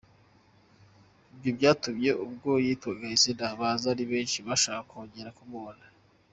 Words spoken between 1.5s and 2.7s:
byatumye ubwo